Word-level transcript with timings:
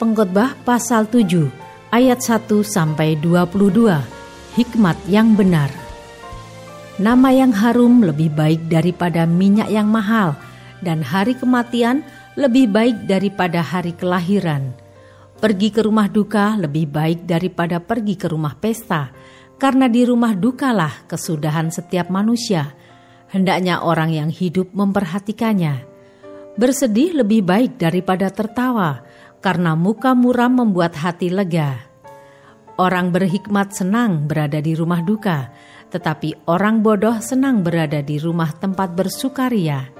Pengkhotbah 0.00 0.56
pasal 0.64 1.04
7 1.12 1.52
ayat 1.92 2.24
1 2.24 2.48
sampai 2.64 3.20
22. 3.20 4.00
Hikmat 4.56 4.96
yang 5.04 5.36
benar. 5.36 5.68
Nama 6.96 7.28
yang 7.44 7.52
harum 7.52 8.00
lebih 8.00 8.32
baik 8.32 8.64
daripada 8.72 9.28
minyak 9.28 9.68
yang 9.68 9.92
mahal 9.92 10.40
dan 10.80 11.04
hari 11.04 11.36
kematian 11.36 12.00
lebih 12.32 12.72
baik 12.72 13.04
daripada 13.04 13.60
hari 13.60 13.92
kelahiran. 13.92 14.72
Pergi 15.36 15.68
ke 15.68 15.84
rumah 15.84 16.08
duka 16.08 16.56
lebih 16.56 16.88
baik 16.88 17.28
daripada 17.28 17.76
pergi 17.76 18.16
ke 18.16 18.32
rumah 18.32 18.56
pesta, 18.56 19.12
karena 19.60 19.84
di 19.84 20.08
rumah 20.08 20.32
dukalah 20.32 21.12
kesudahan 21.12 21.68
setiap 21.68 22.08
manusia. 22.08 22.72
Hendaknya 23.28 23.84
orang 23.84 24.16
yang 24.16 24.32
hidup 24.32 24.72
memperhatikannya. 24.72 25.84
Bersedih 26.56 27.20
lebih 27.20 27.44
baik 27.44 27.76
daripada 27.76 28.32
tertawa, 28.32 29.04
karena 29.40 29.72
muka 29.72 30.12
muram 30.12 30.60
membuat 30.60 30.96
hati 30.96 31.32
lega. 31.32 31.88
Orang 32.80 33.12
berhikmat 33.12 33.76
senang 33.76 34.24
berada 34.24 34.60
di 34.60 34.72
rumah 34.72 35.04
duka, 35.04 35.52
tetapi 35.92 36.48
orang 36.48 36.80
bodoh 36.80 37.20
senang 37.20 37.60
berada 37.60 38.00
di 38.00 38.16
rumah 38.16 38.52
tempat 38.56 38.96
bersukaria. 38.96 39.92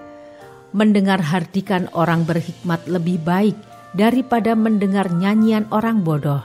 Mendengar 0.70 1.20
hardikan 1.20 1.90
orang 1.92 2.24
berhikmat 2.24 2.86
lebih 2.86 3.20
baik 3.20 3.58
daripada 3.92 4.54
mendengar 4.54 5.10
nyanyian 5.10 5.66
orang 5.74 6.06
bodoh. 6.06 6.40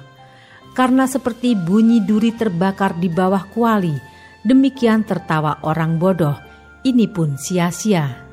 Karena 0.75 1.07
seperti 1.07 1.55
bunyi 1.55 2.03
duri 2.03 2.35
terbakar 2.35 2.99
di 2.99 3.07
bawah 3.07 3.47
kuali, 3.53 3.95
demikian 4.43 5.07
tertawa 5.07 5.63
orang 5.63 5.95
bodoh, 5.95 6.35
ini 6.83 7.07
pun 7.07 7.39
sia-sia. 7.39 8.24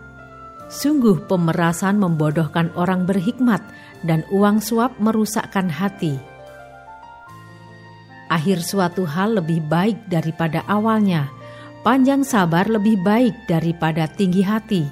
Sungguh 0.73 1.29
pemerasan 1.29 2.01
membodohkan 2.01 2.73
orang 2.73 3.05
berhikmat 3.05 3.61
dan 4.01 4.25
uang 4.33 4.65
suap 4.65 4.97
merusakkan 4.97 5.69
hati. 5.69 6.17
Akhir 8.33 8.65
suatu 8.65 9.05
hal 9.05 9.37
lebih 9.37 9.61
baik 9.69 10.09
daripada 10.09 10.65
awalnya. 10.65 11.29
Panjang 11.85 12.25
sabar 12.25 12.65
lebih 12.73 12.97
baik 13.05 13.45
daripada 13.45 14.09
tinggi 14.09 14.41
hati. 14.41 14.89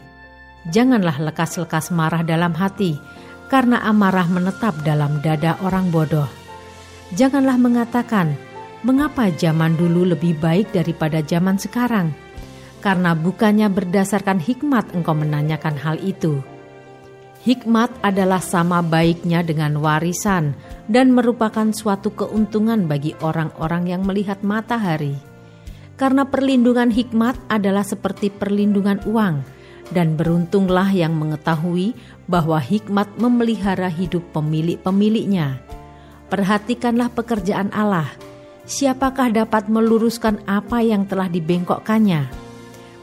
Janganlah 0.69 1.17
lekas-lekas 1.17 1.89
marah 1.89 2.21
dalam 2.21 2.53
hati, 2.53 3.01
karena 3.49 3.81
amarah 3.81 4.29
menetap 4.29 4.77
dalam 4.85 5.25
dada 5.25 5.57
orang 5.65 5.89
bodoh. 5.89 6.29
Janganlah 7.17 7.57
mengatakan, 7.57 8.37
"Mengapa 8.85 9.33
zaman 9.33 9.81
dulu 9.81 10.13
lebih 10.13 10.37
baik 10.37 10.77
daripada 10.77 11.25
zaman 11.25 11.57
sekarang?" 11.57 12.13
Karena 12.81 13.13
bukannya 13.13 13.69
berdasarkan 13.69 14.41
hikmat 14.41 14.97
engkau 14.97 15.15
menanyakan 15.15 15.77
hal 15.77 15.97
itu. 16.01 16.41
Hikmat 17.41 18.05
adalah 18.05 18.45
sama 18.45 18.85
baiknya 18.85 19.41
dengan 19.41 19.81
warisan 19.81 20.53
dan 20.93 21.09
merupakan 21.17 21.73
suatu 21.73 22.13
keuntungan 22.13 22.85
bagi 22.85 23.17
orang-orang 23.25 23.89
yang 23.89 24.03
melihat 24.05 24.45
matahari. 24.45 25.17
Karena 25.97 26.29
perlindungan 26.29 26.93
hikmat 26.93 27.37
adalah 27.49 27.85
seperti 27.85 28.29
perlindungan 28.29 29.01
uang, 29.09 29.41
dan 29.93 30.21
beruntunglah 30.21 30.89
yang 30.93 31.17
mengetahui 31.17 31.97
bahwa 32.29 32.61
hikmat 32.61 33.09
memelihara 33.17 33.89
hidup 33.89 34.25
pemilik-pemiliknya. 34.37 35.61
Perhatikanlah 36.31 37.11
pekerjaan 37.11 37.75
Allah. 37.75 38.09
Siapakah 38.69 39.35
dapat 39.35 39.67
meluruskan 39.67 40.45
apa 40.47 40.79
yang 40.85 41.09
telah 41.09 41.27
dibengkokkannya? 41.27 42.50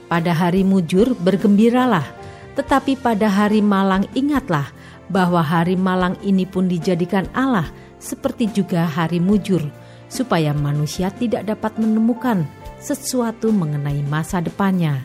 Pada 0.07 0.31
hari 0.31 0.63
mujur 0.63 1.19
bergembiralah, 1.19 2.07
tetapi 2.56 2.95
pada 2.95 3.28
hari 3.28 3.59
malang 3.59 4.07
ingatlah 4.16 4.72
bahwa 5.12 5.44
hari 5.44 5.75
malang 5.75 6.16
ini 6.23 6.47
pun 6.47 6.72
dijadikan 6.72 7.28
Allah 7.35 7.68
seperti 8.00 8.47
juga 8.56 8.88
hari 8.88 9.19
mujur, 9.19 9.59
supaya 10.07 10.56
manusia 10.56 11.12
tidak 11.12 11.44
dapat 11.44 11.75
menemukan 11.75 12.47
sesuatu 12.79 13.51
mengenai 13.51 14.00
masa 14.07 14.40
depannya. 14.40 15.03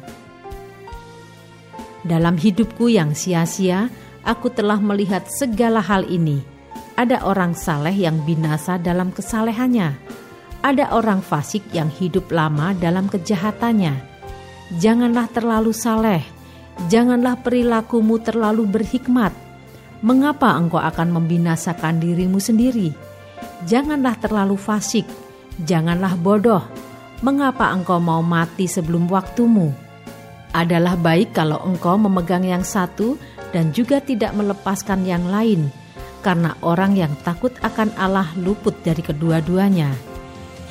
Dalam 2.06 2.38
hidupku 2.38 2.86
yang 2.86 3.10
sia-sia, 3.18 3.90
aku 4.22 4.54
telah 4.54 4.78
melihat 4.78 5.26
segala 5.26 5.82
hal 5.82 6.06
ini. 6.06 6.46
Ada 6.94 7.26
orang 7.26 7.58
saleh 7.58 7.94
yang 7.94 8.22
binasa 8.22 8.78
dalam 8.78 9.10
kesalehannya. 9.10 9.98
Ada 10.62 10.94
orang 10.94 11.26
fasik 11.26 11.66
yang 11.74 11.90
hidup 11.90 12.30
lama 12.30 12.70
dalam 12.78 13.10
kejahatannya 13.10 14.11
Janganlah 14.72 15.28
terlalu 15.28 15.68
saleh, 15.76 16.24
janganlah 16.88 17.36
perilakumu 17.44 18.16
terlalu 18.24 18.64
berhikmat. 18.64 19.28
Mengapa 20.00 20.56
engkau 20.56 20.80
akan 20.80 21.12
membinasakan 21.12 22.00
dirimu 22.00 22.40
sendiri? 22.40 22.88
Janganlah 23.68 24.16
terlalu 24.16 24.56
fasik, 24.56 25.04
janganlah 25.68 26.16
bodoh. 26.16 26.64
Mengapa 27.20 27.68
engkau 27.68 28.00
mau 28.00 28.24
mati 28.24 28.64
sebelum 28.64 29.12
waktumu? 29.12 29.76
Adalah 30.56 30.96
baik 30.96 31.36
kalau 31.36 31.60
engkau 31.68 32.00
memegang 32.00 32.48
yang 32.48 32.64
satu 32.64 33.20
dan 33.52 33.76
juga 33.76 34.00
tidak 34.00 34.32
melepaskan 34.32 35.04
yang 35.04 35.28
lain, 35.28 35.68
karena 36.24 36.56
orang 36.64 36.96
yang 36.96 37.12
takut 37.20 37.52
akan 37.60 37.92
Allah 38.00 38.32
luput 38.40 38.80
dari 38.80 39.04
kedua-duanya. 39.04 39.92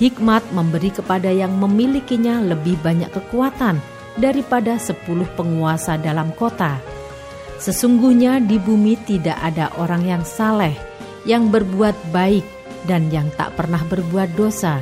Hikmat 0.01 0.41
memberi 0.57 0.89
kepada 0.89 1.29
yang 1.29 1.53
memilikinya 1.61 2.41
lebih 2.41 2.81
banyak 2.81 3.13
kekuatan 3.13 3.90
daripada 4.19 4.75
sepuluh 4.75 5.27
penguasa 5.37 5.95
dalam 5.95 6.35
kota. 6.35 6.81
Sesungguhnya 7.61 8.41
di 8.41 8.57
bumi 8.57 8.97
tidak 9.05 9.37
ada 9.37 9.69
orang 9.77 10.01
yang 10.03 10.23
saleh, 10.25 10.73
yang 11.29 11.53
berbuat 11.53 11.93
baik, 12.09 12.43
dan 12.89 13.13
yang 13.13 13.29
tak 13.37 13.53
pernah 13.53 13.85
berbuat 13.85 14.33
dosa. 14.33 14.81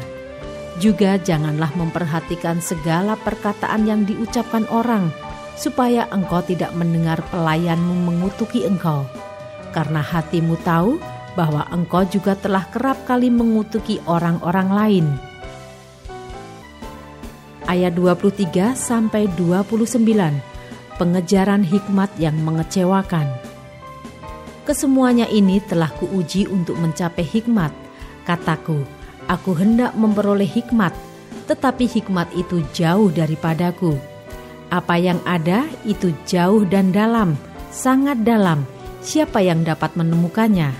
Juga 0.79 1.19
janganlah 1.19 1.75
memperhatikan 1.75 2.63
segala 2.63 3.19
perkataan 3.19 3.83
yang 3.83 4.07
diucapkan 4.07 4.63
orang, 4.71 5.11
supaya 5.59 6.07
engkau 6.15 6.39
tidak 6.39 6.71
mendengar 6.71 7.19
pelayanmu 7.27 8.07
mengutuki 8.07 8.63
engkau. 8.63 9.03
Karena 9.75 9.99
hatimu 9.99 10.55
tahu 10.63 10.95
bahwa 11.35 11.67
engkau 11.75 12.07
juga 12.07 12.39
telah 12.39 12.63
kerap 12.71 13.03
kali 13.03 13.27
mengutuki 13.27 13.99
orang-orang 14.07 14.69
lain. 14.71 15.28
Ayat 17.69 17.93
23 17.93 18.73
sampai 18.73 19.29
29. 19.37 20.01
Pengejaran 20.97 21.61
hikmat 21.61 22.09
yang 22.17 22.33
mengecewakan. 22.41 23.29
Kesemuanya 24.65 25.29
ini 25.29 25.61
telah 25.61 25.93
kuuji 25.93 26.49
untuk 26.49 26.81
mencapai 26.81 27.21
hikmat. 27.21 27.69
Kataku, 28.25 28.81
aku 29.29 29.53
hendak 29.53 29.93
memperoleh 29.93 30.49
hikmat, 30.49 30.97
tetapi 31.45 31.85
hikmat 31.85 32.33
itu 32.33 32.65
jauh 32.73 33.13
daripadaku. 33.13 34.01
Apa 34.73 34.97
yang 34.97 35.21
ada 35.29 35.69
itu 35.85 36.09
jauh 36.25 36.65
dan 36.65 36.89
dalam, 36.89 37.37
sangat 37.69 38.25
dalam. 38.25 38.65
Siapa 39.05 39.45
yang 39.45 39.61
dapat 39.61 39.93
menemukannya? 39.93 40.73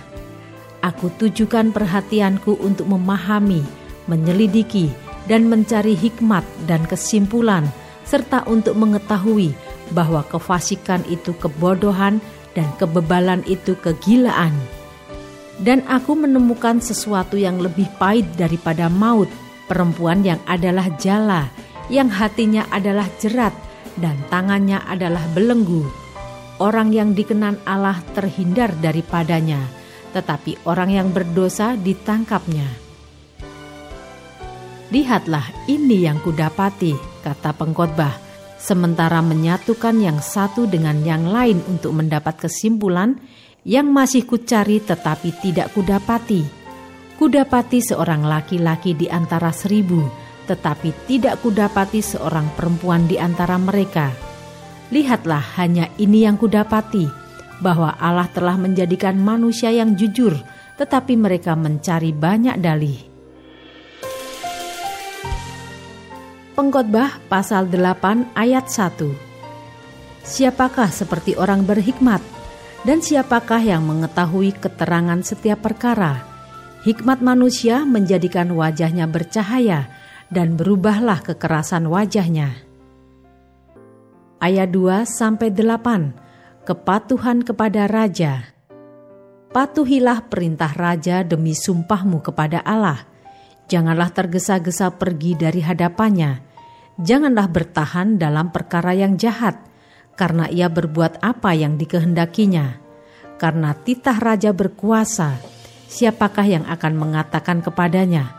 Aku 0.81 1.13
tujukan 1.21 1.69
perhatianku 1.69 2.57
untuk 2.65 2.89
memahami, 2.89 3.61
menyelidiki, 4.09 4.89
dan 5.29 5.45
mencari 5.45 5.93
hikmat 5.93 6.41
dan 6.65 6.83
kesimpulan, 6.89 7.69
serta 8.03 8.43
untuk 8.49 8.73
mengetahui 8.73 9.53
bahwa 9.93 10.25
kefasikan 10.25 11.05
itu 11.05 11.37
kebodohan 11.37 12.17
dan 12.57 12.65
kebebalan 12.81 13.45
itu 13.45 13.77
kegilaan. 13.77 14.51
Dan 15.61 15.85
aku 15.85 16.17
menemukan 16.17 16.81
sesuatu 16.81 17.37
yang 17.37 17.61
lebih 17.61 17.85
pahit 18.01 18.25
daripada 18.33 18.89
maut, 18.89 19.29
perempuan 19.69 20.25
yang 20.25 20.41
adalah 20.49 20.89
jala, 20.97 21.45
yang 21.93 22.09
hatinya 22.09 22.65
adalah 22.73 23.05
jerat, 23.21 23.53
dan 24.01 24.17
tangannya 24.33 24.81
adalah 24.89 25.21
belenggu. 25.37 25.85
Orang 26.57 26.91
yang 26.91 27.13
dikenan 27.13 27.61
Allah 27.63 28.01
terhindar 28.17 28.73
daripadanya 28.81 29.79
tetapi 30.11 30.65
orang 30.65 30.89
yang 30.89 31.07
berdosa 31.13 31.77
ditangkapnya. 31.77 32.88
Lihatlah 34.89 35.69
ini 35.69 36.09
yang 36.09 36.17
kudapati, 36.17 36.97
kata 37.21 37.53
pengkhotbah, 37.53 38.17
sementara 38.57 39.21
menyatukan 39.21 39.93
yang 40.01 40.17
satu 40.17 40.65
dengan 40.65 41.05
yang 41.05 41.29
lain 41.29 41.61
untuk 41.69 41.93
mendapat 41.93 42.49
kesimpulan 42.49 43.13
yang 43.61 43.85
masih 43.93 44.25
kucari 44.25 44.81
tetapi 44.81 45.29
tidak 45.45 45.69
kudapati. 45.77 46.41
Kudapati 47.21 47.85
seorang 47.85 48.25
laki-laki 48.25 48.97
di 48.97 49.05
antara 49.05 49.53
seribu, 49.53 50.09
tetapi 50.49 51.05
tidak 51.05 51.37
kudapati 51.45 52.01
seorang 52.01 52.49
perempuan 52.57 53.05
di 53.05 53.21
antara 53.21 53.61
mereka. 53.61 54.09
Lihatlah 54.89 55.61
hanya 55.61 55.85
ini 56.01 56.25
yang 56.25 56.41
kudapati, 56.41 57.05
bahwa 57.61 57.93
Allah 58.01 58.25
telah 58.33 58.57
menjadikan 58.57 59.21
manusia 59.21 59.69
yang 59.69 59.93
jujur, 59.93 60.33
tetapi 60.81 61.13
mereka 61.13 61.53
mencari 61.53 62.09
banyak 62.09 62.57
dalih. 62.57 63.08
Pengkhotbah 66.59 67.23
pasal 67.31 67.71
8 67.71 68.35
ayat 68.35 68.67
1 68.67 70.27
Siapakah 70.27 70.91
seperti 70.91 71.39
orang 71.39 71.63
berhikmat? 71.63 72.19
Dan 72.83 72.99
siapakah 72.99 73.63
yang 73.63 73.87
mengetahui 73.87 74.51
keterangan 74.59 75.23
setiap 75.23 75.63
perkara? 75.63 76.19
Hikmat 76.83 77.23
manusia 77.23 77.87
menjadikan 77.87 78.51
wajahnya 78.51 79.07
bercahaya 79.07 79.87
dan 80.27 80.59
berubahlah 80.59 81.23
kekerasan 81.23 81.87
wajahnya. 81.87 82.51
Ayat 84.43 84.67
2 84.75 85.07
sampai 85.07 85.55
8. 85.55 86.67
Kepatuhan 86.67 87.39
kepada 87.39 87.87
raja. 87.87 88.51
Patuhilah 89.55 90.27
perintah 90.27 90.75
raja 90.75 91.23
demi 91.23 91.55
sumpahmu 91.55 92.19
kepada 92.19 92.59
Allah. 92.67 93.07
Janganlah 93.71 94.11
tergesa-gesa 94.11 94.91
pergi 94.99 95.39
dari 95.39 95.63
hadapannya. 95.63 96.48
Janganlah 96.99 97.47
bertahan 97.47 98.19
dalam 98.19 98.51
perkara 98.51 98.91
yang 98.91 99.15
jahat, 99.15 99.55
karena 100.19 100.51
ia 100.51 100.67
berbuat 100.67 101.23
apa 101.23 101.55
yang 101.55 101.79
dikehendakinya. 101.79 102.75
Karena 103.39 103.71
titah 103.71 104.19
raja 104.19 104.51
berkuasa, 104.51 105.39
siapakah 105.87 106.43
yang 106.43 106.65
akan 106.67 106.99
mengatakan 106.99 107.63
kepadanya, 107.63 108.35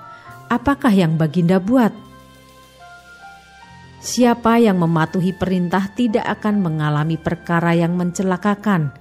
"Apakah 0.52 0.92
yang 0.92 1.16
Baginda 1.16 1.56
buat?" 1.56 1.96
Siapa 4.04 4.60
yang 4.60 4.76
mematuhi 4.76 5.32
perintah 5.32 5.88
tidak 5.96 6.28
akan 6.40 6.60
mengalami 6.60 7.16
perkara 7.16 7.72
yang 7.72 7.96
mencelakakan, 7.96 8.92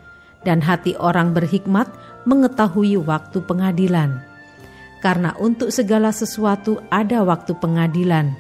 dan 0.48 0.64
hati 0.64 0.96
orang 0.96 1.36
berhikmat 1.36 1.92
mengetahui 2.24 2.96
waktu 2.96 3.44
pengadilan. 3.44 4.24
Karena 5.04 5.36
untuk 5.40 5.72
segala 5.72 6.12
sesuatu 6.12 6.84
ada 6.92 7.24
waktu 7.24 7.56
pengadilan, 7.60 8.36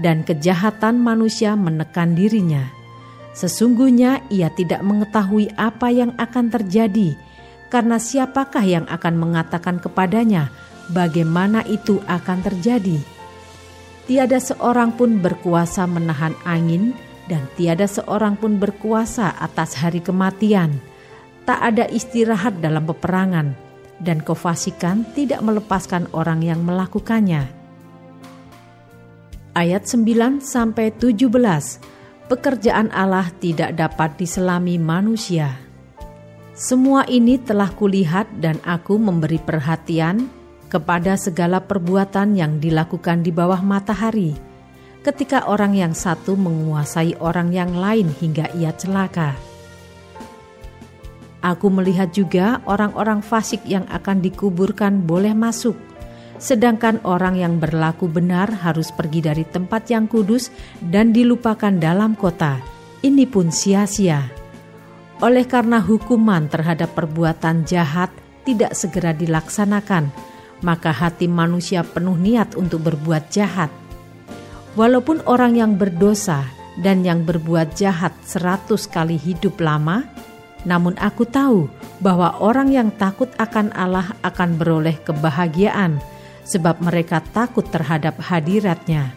dan 0.00 0.24
kejahatan 0.24 0.96
manusia 0.96 1.52
menekan 1.58 2.16
dirinya. 2.16 2.72
Sesungguhnya 3.36 4.24
ia 4.32 4.48
tidak 4.52 4.80
mengetahui 4.80 5.52
apa 5.56 5.92
yang 5.92 6.16
akan 6.16 6.48
terjadi 6.48 7.16
karena 7.72 7.96
siapakah 7.96 8.60
yang 8.60 8.84
akan 8.84 9.16
mengatakan 9.16 9.80
kepadanya 9.80 10.52
bagaimana 10.92 11.64
itu 11.64 12.04
akan 12.04 12.44
terjadi? 12.44 13.00
Tiada 14.04 14.36
seorang 14.36 14.92
pun 14.92 15.24
berkuasa 15.24 15.88
menahan 15.88 16.36
angin, 16.44 16.92
dan 17.32 17.48
tiada 17.56 17.88
seorang 17.88 18.36
pun 18.36 18.60
berkuasa 18.60 19.32
atas 19.40 19.80
hari 19.80 20.04
kematian. 20.04 20.76
Tak 21.48 21.64
ada 21.64 21.88
istirahat 21.88 22.60
dalam 22.60 22.84
peperangan, 22.84 23.56
dan 24.04 24.20
kefasikan 24.20 25.08
tidak 25.16 25.40
melepaskan 25.40 26.12
orang 26.12 26.44
yang 26.44 26.60
melakukannya. 26.60 27.61
Ayat 29.52 29.84
9 29.84 30.40
sampai 30.40 30.96
17. 30.96 31.28
Pekerjaan 32.24 32.88
Allah 32.88 33.28
tidak 33.36 33.76
dapat 33.76 34.16
diselami 34.16 34.80
manusia. 34.80 35.60
Semua 36.56 37.04
ini 37.04 37.36
telah 37.36 37.68
kulihat 37.68 38.32
dan 38.40 38.56
aku 38.64 38.96
memberi 38.96 39.36
perhatian 39.36 40.32
kepada 40.72 41.20
segala 41.20 41.60
perbuatan 41.60 42.32
yang 42.32 42.64
dilakukan 42.64 43.20
di 43.20 43.28
bawah 43.28 43.60
matahari. 43.60 44.32
Ketika 45.04 45.44
orang 45.44 45.76
yang 45.76 45.92
satu 45.92 46.32
menguasai 46.32 47.20
orang 47.20 47.52
yang 47.52 47.76
lain 47.76 48.08
hingga 48.08 48.48
ia 48.56 48.72
celaka. 48.72 49.36
Aku 51.44 51.68
melihat 51.68 52.08
juga 52.16 52.64
orang-orang 52.64 53.20
fasik 53.20 53.60
yang 53.68 53.84
akan 53.92 54.24
dikuburkan 54.24 55.04
boleh 55.04 55.36
masuk, 55.36 55.76
sedangkan 56.42 56.98
orang 57.06 57.38
yang 57.38 57.62
berlaku 57.62 58.10
benar 58.10 58.50
harus 58.50 58.90
pergi 58.90 59.22
dari 59.22 59.46
tempat 59.46 59.86
yang 59.94 60.10
kudus 60.10 60.50
dan 60.82 61.14
dilupakan 61.14 61.70
dalam 61.70 62.18
kota. 62.18 62.58
Ini 62.98 63.30
pun 63.30 63.54
sia-sia. 63.54 64.26
Oleh 65.22 65.46
karena 65.46 65.78
hukuman 65.78 66.50
terhadap 66.50 66.98
perbuatan 66.98 67.62
jahat 67.62 68.10
tidak 68.42 68.74
segera 68.74 69.14
dilaksanakan, 69.14 70.10
maka 70.66 70.90
hati 70.90 71.30
manusia 71.30 71.86
penuh 71.86 72.18
niat 72.18 72.58
untuk 72.58 72.90
berbuat 72.90 73.30
jahat. 73.30 73.70
Walaupun 74.74 75.22
orang 75.30 75.54
yang 75.54 75.78
berdosa 75.78 76.42
dan 76.82 77.06
yang 77.06 77.22
berbuat 77.22 77.78
jahat 77.78 78.10
seratus 78.26 78.90
kali 78.90 79.14
hidup 79.14 79.62
lama, 79.62 80.02
namun 80.66 80.98
aku 80.98 81.22
tahu 81.22 81.70
bahwa 82.02 82.34
orang 82.42 82.74
yang 82.74 82.90
takut 82.90 83.30
akan 83.38 83.70
Allah 83.78 84.14
akan 84.26 84.58
beroleh 84.58 84.98
kebahagiaan, 85.06 86.02
sebab 86.42 86.82
mereka 86.82 87.22
takut 87.32 87.66
terhadap 87.66 88.18
hadiratnya. 88.18 89.14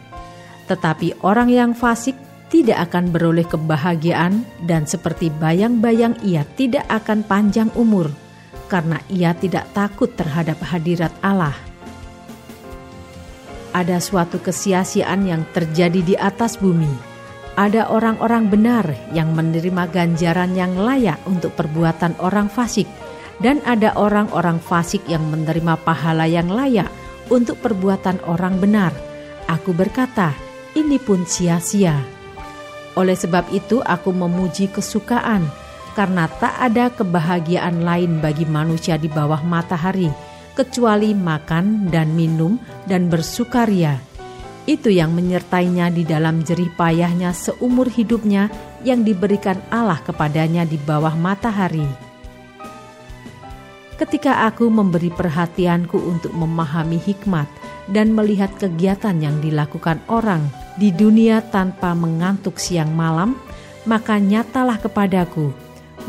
Tetapi 0.65 1.21
orang 1.21 1.49
yang 1.49 1.71
fasik 1.77 2.17
tidak 2.49 2.89
akan 2.89 3.09
beroleh 3.09 3.45
kebahagiaan 3.45 4.45
dan 4.65 4.85
seperti 4.85 5.33
bayang-bayang 5.33 6.17
ia 6.21 6.45
tidak 6.57 6.85
akan 6.89 7.25
panjang 7.25 7.69
umur 7.73 8.09
karena 8.69 9.01
ia 9.09 9.33
tidak 9.37 9.69
takut 9.73 10.09
terhadap 10.13 10.57
hadirat 10.61 11.13
Allah. 11.21 11.53
Ada 13.75 13.99
suatu 13.99 14.39
kesia-siaan 14.39 15.27
yang 15.27 15.43
terjadi 15.51 15.99
di 15.99 16.15
atas 16.15 16.55
bumi. 16.55 17.13
Ada 17.55 17.87
orang-orang 17.91 18.51
benar 18.51 18.87
yang 19.15 19.31
menerima 19.31 19.87
ganjaran 19.91 20.55
yang 20.55 20.75
layak 20.75 21.19
untuk 21.27 21.55
perbuatan 21.55 22.15
orang 22.19 22.51
fasik 22.51 22.87
dan 23.39 23.59
ada 23.67 23.95
orang-orang 23.95 24.59
fasik 24.59 25.03
yang 25.07 25.23
menerima 25.27 25.75
pahala 25.83 26.27
yang 26.27 26.51
layak 26.51 26.87
untuk 27.29 27.61
perbuatan 27.61 28.23
orang 28.25 28.57
benar. 28.59 28.91
Aku 29.45 29.71
berkata, 29.71 30.33
ini 30.73 30.97
pun 30.97 31.23
sia-sia. 31.23 32.01
Oleh 32.95 33.15
sebab 33.15 33.51
itu, 33.51 33.83
aku 33.83 34.11
memuji 34.15 34.71
kesukaan, 34.71 35.45
karena 35.95 36.27
tak 36.27 36.55
ada 36.59 36.91
kebahagiaan 36.91 37.83
lain 37.83 38.19
bagi 38.19 38.43
manusia 38.43 38.99
di 38.99 39.07
bawah 39.07 39.39
matahari 39.43 40.11
kecuali 40.55 41.11
makan 41.11 41.91
dan 41.91 42.15
minum 42.15 42.55
dan 42.87 43.11
bersukaria. 43.11 43.99
Itu 44.65 44.89
yang 44.89 45.13
menyertainya 45.13 45.93
di 45.93 46.07
dalam 46.07 46.41
jerih 46.41 46.73
payahnya 46.73 47.35
seumur 47.35 47.85
hidupnya 47.85 48.49
yang 48.81 49.05
diberikan 49.05 49.61
Allah 49.69 50.01
kepadanya 50.01 50.65
di 50.65 50.79
bawah 50.81 51.13
matahari. 51.13 52.04
Ketika 53.95 54.43
aku 54.43 54.67
memberi 54.67 55.07
perhatianku 55.07 55.95
untuk 55.95 56.35
memahami 56.35 56.99
hikmat 56.99 57.47
dan 57.87 58.11
melihat 58.11 58.51
kegiatan 58.59 59.15
yang 59.23 59.39
dilakukan 59.39 60.03
orang, 60.11 60.43
di 60.75 60.91
dunia 60.91 61.39
tanpa 61.39 61.95
mengantuk 61.95 62.59
siang 62.59 62.91
malam, 62.91 63.39
maka 63.87 64.19
nyatalah 64.19 64.83
kepadaku 64.83 65.55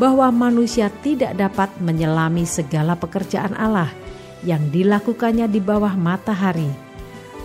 bahwa 0.02 0.35
manusia 0.35 0.90
tidak 0.90 1.38
dapat 1.38 1.71
menyelami 1.78 2.43
segala 2.43 2.99
pekerjaan 2.99 3.55
Allah 3.55 3.95
yang 4.43 4.66
dilakukannya 4.75 5.47
di 5.47 5.62
bawah 5.62 5.95
matahari. 5.95 6.69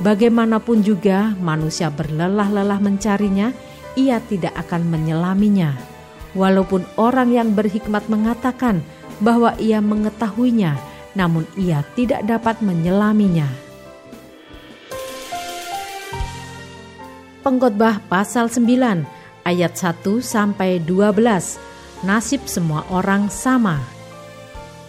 Bagaimanapun 0.02 0.82
juga 0.82 1.38
manusia 1.38 1.94
berlelah-lelah 1.94 2.82
mencarinya, 2.82 3.54
ia 3.94 4.18
tidak 4.26 4.58
akan 4.58 4.90
menyelaminya. 4.90 5.78
Walaupun 6.34 6.82
orang 6.98 7.30
yang 7.30 7.54
berhikmat 7.54 8.10
mengatakan 8.10 8.82
bahwa 9.22 9.54
ia 9.62 9.80
mengetahuinya, 9.80 10.76
namun 11.14 11.46
ia 11.56 11.86
tidak 11.94 12.26
dapat 12.26 12.60
menyelaminya. 12.60 13.48
Pengkhotbah 17.42 18.06
pasal 18.06 18.54
9 18.54 18.68
ayat 19.46 19.74
1 19.74 20.22
sampai 20.22 20.78
12. 20.82 21.58
Nasib 22.02 22.46
semua 22.50 22.86
orang 22.90 23.30
sama. 23.30 23.82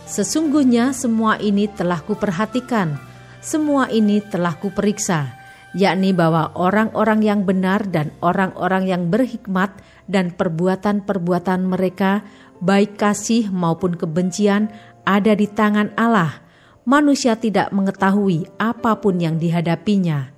Sesungguhnya 0.09 0.93
semua 0.93 1.41
ini 1.41 1.69
telah 1.69 2.01
kuperhatikan, 2.05 2.97
semua 3.41 3.89
ini 3.89 4.21
telah 4.21 4.53
kuperiksa, 4.57 5.33
yakni 5.73 6.13
bahwa 6.13 6.53
orang-orang 6.53 7.25
yang 7.25 7.41
benar 7.49 7.89
dan 7.89 8.13
orang-orang 8.21 8.85
yang 8.89 9.09
berhikmat 9.09 9.73
dan 10.05 10.33
perbuatan-perbuatan 10.37 11.65
mereka, 11.65 12.21
baik 12.63 12.95
kasih 12.97 13.51
maupun 13.51 13.99
kebencian, 13.99 14.71
ada 15.03 15.35
di 15.35 15.51
tangan 15.51 15.91
Allah. 15.99 16.41
Manusia 16.87 17.35
tidak 17.35 17.75
mengetahui 17.75 18.47
apa 18.59 18.99
pun 18.99 19.19
yang 19.19 19.39
dihadapinya 19.39 20.33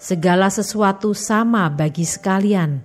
segala 0.00 0.48
sesuatu 0.48 1.12
sama 1.12 1.68
bagi 1.68 2.08
sekalian. 2.08 2.80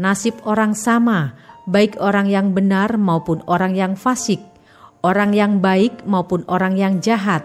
Nasib 0.00 0.40
orang 0.48 0.72
sama, 0.72 1.36
baik 1.68 2.00
orang 2.00 2.26
yang 2.32 2.56
benar 2.56 2.96
maupun 2.96 3.44
orang 3.44 3.76
yang 3.76 3.92
fasik, 3.94 4.40
orang 5.04 5.36
yang 5.36 5.60
baik 5.60 6.02
maupun 6.08 6.42
orang 6.48 6.74
yang 6.80 6.98
jahat, 7.04 7.44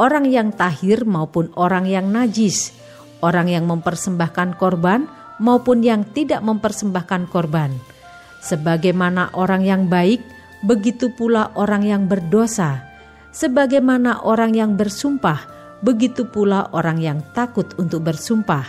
orang 0.00 0.24
yang 0.24 0.48
tahir 0.52 1.04
maupun 1.04 1.52
orang 1.60 1.84
yang 1.84 2.08
najis, 2.08 2.72
orang 3.20 3.52
yang 3.52 3.68
mempersembahkan 3.68 4.56
korban 4.56 5.04
maupun 5.38 5.84
yang 5.84 6.08
tidak 6.12 6.40
mempersembahkan 6.40 7.28
korban. 7.28 7.97
Sebagaimana 8.38 9.34
orang 9.34 9.66
yang 9.66 9.90
baik, 9.90 10.22
begitu 10.62 11.10
pula 11.14 11.50
orang 11.58 11.82
yang 11.82 12.06
berdosa. 12.06 12.86
Sebagaimana 13.34 14.24
orang 14.24 14.54
yang 14.54 14.74
bersumpah, 14.74 15.46
begitu 15.82 16.26
pula 16.26 16.70
orang 16.74 16.98
yang 16.98 17.18
takut 17.34 17.70
untuk 17.78 18.06
bersumpah. 18.06 18.66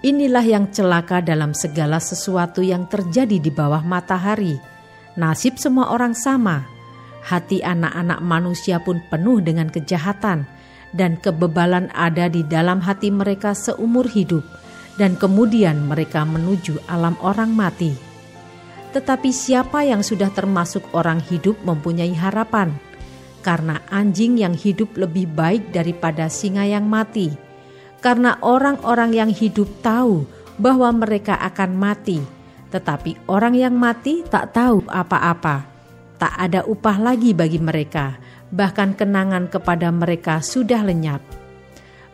Inilah 0.00 0.44
yang 0.44 0.72
celaka 0.72 1.20
dalam 1.20 1.52
segala 1.52 2.00
sesuatu 2.00 2.64
yang 2.64 2.88
terjadi 2.88 3.36
di 3.36 3.52
bawah 3.52 3.84
matahari. 3.84 4.56
Nasib 5.20 5.60
semua 5.60 5.92
orang 5.92 6.16
sama. 6.16 6.64
Hati 7.20 7.60
anak-anak 7.60 8.24
manusia 8.24 8.80
pun 8.80 9.04
penuh 9.12 9.44
dengan 9.44 9.68
kejahatan, 9.68 10.48
dan 10.96 11.20
kebebalan 11.20 11.92
ada 11.92 12.32
di 12.32 12.40
dalam 12.48 12.80
hati 12.80 13.12
mereka 13.12 13.52
seumur 13.52 14.08
hidup, 14.08 14.42
dan 14.96 15.20
kemudian 15.20 15.84
mereka 15.84 16.24
menuju 16.24 16.80
alam 16.88 17.14
orang 17.20 17.52
mati. 17.52 18.09
Tetapi 18.90 19.30
siapa 19.30 19.86
yang 19.86 20.02
sudah 20.02 20.34
termasuk 20.34 20.82
orang 20.90 21.22
hidup 21.22 21.54
mempunyai 21.62 22.10
harapan, 22.10 22.74
karena 23.40 23.78
anjing 23.86 24.34
yang 24.36 24.52
hidup 24.52 24.98
lebih 24.98 25.30
baik 25.30 25.70
daripada 25.70 26.26
singa 26.26 26.66
yang 26.66 26.90
mati. 26.90 27.30
Karena 28.02 28.40
orang-orang 28.42 29.14
yang 29.14 29.30
hidup 29.30 29.68
tahu 29.84 30.26
bahwa 30.58 30.90
mereka 30.90 31.38
akan 31.38 31.76
mati, 31.76 32.18
tetapi 32.72 33.28
orang 33.30 33.54
yang 33.54 33.76
mati 33.76 34.26
tak 34.26 34.56
tahu 34.56 34.82
apa-apa. 34.88 35.68
Tak 36.20 36.34
ada 36.36 36.66
upah 36.68 37.00
lagi 37.00 37.32
bagi 37.32 37.56
mereka, 37.56 38.20
bahkan 38.52 38.92
kenangan 38.92 39.48
kepada 39.48 39.88
mereka 39.88 40.44
sudah 40.44 40.84
lenyap. 40.84 41.22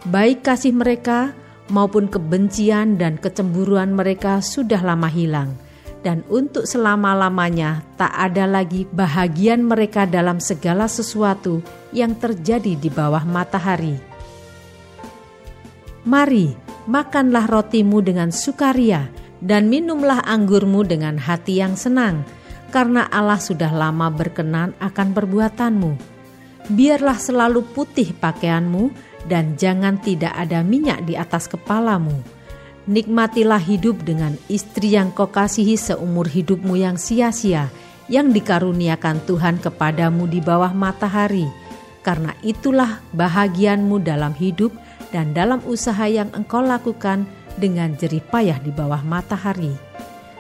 Baik 0.06 0.46
kasih 0.46 0.76
mereka 0.76 1.34
maupun 1.66 2.06
kebencian 2.06 2.94
dan 3.00 3.18
kecemburuan 3.18 3.90
mereka 3.90 4.38
sudah 4.38 4.78
lama 4.78 5.10
hilang, 5.10 5.58
dan 6.06 6.22
untuk 6.30 6.70
selama-lamanya 6.70 7.82
tak 7.98 8.14
ada 8.14 8.46
lagi 8.46 8.86
bahagian 8.94 9.66
mereka 9.66 10.06
dalam 10.06 10.38
segala 10.38 10.86
sesuatu 10.86 11.58
yang 11.90 12.14
terjadi 12.14 12.78
di 12.78 12.86
bawah 12.86 13.26
matahari. 13.26 13.98
Mari, 16.06 16.54
makanlah 16.86 17.50
rotimu 17.50 17.98
dengan 18.06 18.30
sukaria, 18.30 19.10
dan 19.42 19.66
minumlah 19.66 20.22
anggurmu 20.22 20.86
dengan 20.86 21.18
hati 21.18 21.58
yang 21.58 21.74
senang, 21.74 22.22
karena 22.70 23.10
Allah 23.10 23.42
sudah 23.42 23.74
lama 23.74 24.06
berkenan 24.06 24.78
akan 24.78 25.10
perbuatanmu. 25.10 25.98
Biarlah 26.70 27.18
selalu 27.18 27.66
putih 27.74 28.14
pakaianmu, 28.14 28.94
dan 29.26 29.58
jangan 29.58 29.98
tidak 29.98 30.30
ada 30.38 30.62
minyak 30.62 31.02
di 31.02 31.18
atas 31.18 31.50
kepalamu. 31.50 32.35
Nikmatilah 32.86 33.58
hidup 33.58 34.06
dengan 34.06 34.38
istri 34.46 34.94
yang 34.94 35.10
kau 35.10 35.26
kasihi 35.26 35.74
seumur 35.74 36.30
hidupmu 36.30 36.78
yang 36.78 36.94
sia-sia, 36.94 37.66
yang 38.06 38.30
dikaruniakan 38.30 39.26
Tuhan 39.26 39.58
kepadamu 39.58 40.30
di 40.30 40.38
bawah 40.38 40.70
matahari, 40.70 41.50
karena 42.06 42.38
itulah 42.46 43.02
bahagianmu 43.10 43.98
dalam 44.06 44.30
hidup 44.38 44.70
dan 45.10 45.34
dalam 45.34 45.58
usaha 45.66 46.06
yang 46.06 46.30
engkau 46.30 46.62
lakukan 46.62 47.26
dengan 47.58 47.98
jerih 47.98 48.22
payah 48.22 48.62
di 48.62 48.70
bawah 48.70 49.02
matahari. 49.02 49.74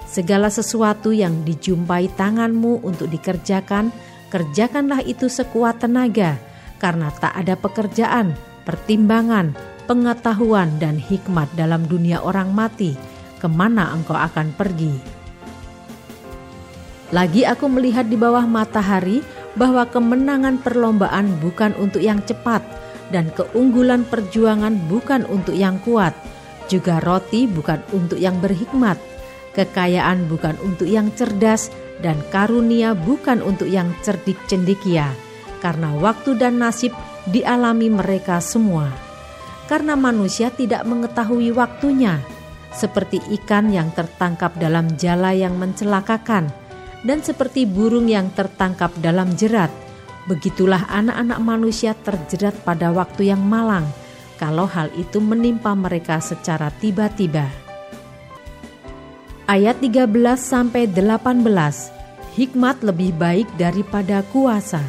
Segala 0.06 0.46
sesuatu 0.46 1.10
yang 1.10 1.42
dijumpai 1.42 2.14
tanganmu 2.14 2.86
untuk 2.86 3.10
dikerjakan, 3.10 3.90
kerjakanlah 4.30 5.02
itu 5.02 5.26
sekuat 5.26 5.82
tenaga, 5.82 6.38
karena 6.78 7.10
tak 7.10 7.34
ada 7.34 7.58
pekerjaan, 7.58 8.38
pertimbangan, 8.62 9.50
pengetahuan, 9.86 10.76
dan 10.82 10.98
hikmat 10.98 11.48
dalam 11.54 11.86
dunia 11.86 12.20
orang 12.20 12.50
mati, 12.52 12.98
ke 13.38 13.46
mana 13.46 13.94
engkau 13.94 14.18
akan 14.18 14.52
pergi. 14.52 14.94
Lagi 17.14 17.46
aku 17.46 17.70
melihat 17.70 18.10
di 18.10 18.18
bawah 18.18 18.42
matahari 18.44 19.22
bahwa 19.54 19.86
kemenangan 19.86 20.58
perlombaan 20.58 21.38
bukan 21.38 21.72
untuk 21.78 22.02
yang 22.02 22.18
cepat, 22.26 22.66
dan 23.14 23.30
keunggulan 23.32 24.02
perjuangan 24.02 24.74
bukan 24.90 25.22
untuk 25.30 25.54
yang 25.54 25.78
kuat, 25.86 26.12
juga 26.66 26.98
roti 26.98 27.46
bukan 27.46 27.78
untuk 27.94 28.18
yang 28.18 28.42
berhikmat, 28.42 28.98
kekayaan 29.54 30.26
bukan 30.26 30.58
untuk 30.66 30.90
yang 30.90 31.14
cerdas, 31.14 31.70
dan 32.02 32.18
karunia 32.34 32.92
bukan 32.92 33.40
untuk 33.40 33.70
yang 33.70 33.94
cerdik 34.02 34.36
cendikia, 34.50 35.14
karena 35.62 35.94
waktu 35.96 36.34
dan 36.36 36.58
nasib 36.58 36.92
dialami 37.30 37.88
mereka 37.88 38.42
semua. 38.42 39.05
Karena 39.66 39.98
manusia 39.98 40.54
tidak 40.54 40.86
mengetahui 40.86 41.50
waktunya, 41.50 42.22
seperti 42.70 43.18
ikan 43.42 43.70
yang 43.74 43.90
tertangkap 43.90 44.54
dalam 44.56 44.94
jala 44.94 45.34
yang 45.34 45.58
mencelakakan, 45.58 46.48
dan 47.02 47.18
seperti 47.22 47.66
burung 47.66 48.06
yang 48.06 48.30
tertangkap 48.34 48.94
dalam 49.02 49.34
jerat 49.34 49.70
Begitulah 50.26 50.90
anak-anak 50.90 51.38
manusia 51.38 51.94
terjerat 51.94 52.58
pada 52.66 52.90
waktu 52.90 53.30
yang 53.30 53.38
malang, 53.38 53.86
kalau 54.42 54.66
hal 54.66 54.90
itu 54.98 55.22
menimpa 55.22 55.70
mereka 55.78 56.18
secara 56.18 56.74
tiba-tiba. 56.82 57.46
Ayat 59.46 59.78
13 59.78 60.10
sampai 60.34 60.90
18. 60.90 61.46
Hikmat 62.34 62.82
lebih 62.82 63.14
baik 63.14 63.46
daripada 63.54 64.26
kuasa. 64.34 64.82